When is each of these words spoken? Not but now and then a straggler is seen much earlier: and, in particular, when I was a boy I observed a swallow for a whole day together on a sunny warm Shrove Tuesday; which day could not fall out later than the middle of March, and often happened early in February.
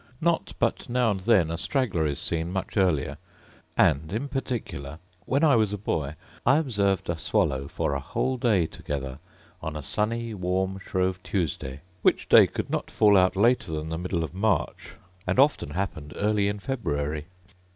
Not 0.19 0.53
but 0.57 0.89
now 0.89 1.11
and 1.11 1.19
then 1.19 1.51
a 1.51 1.59
straggler 1.59 2.07
is 2.07 2.19
seen 2.19 2.51
much 2.51 2.75
earlier: 2.75 3.19
and, 3.77 4.11
in 4.11 4.29
particular, 4.29 4.97
when 5.27 5.43
I 5.43 5.55
was 5.55 5.73
a 5.73 5.77
boy 5.77 6.15
I 6.43 6.57
observed 6.57 7.07
a 7.07 7.15
swallow 7.19 7.67
for 7.67 7.93
a 7.93 7.99
whole 7.99 8.37
day 8.37 8.65
together 8.65 9.19
on 9.61 9.75
a 9.75 9.83
sunny 9.83 10.33
warm 10.33 10.79
Shrove 10.79 11.21
Tuesday; 11.21 11.81
which 12.01 12.27
day 12.27 12.47
could 12.47 12.71
not 12.71 12.89
fall 12.89 13.15
out 13.15 13.35
later 13.35 13.73
than 13.73 13.89
the 13.89 13.99
middle 13.99 14.23
of 14.23 14.33
March, 14.33 14.95
and 15.27 15.37
often 15.37 15.69
happened 15.69 16.13
early 16.15 16.47
in 16.47 16.57
February. 16.57 17.27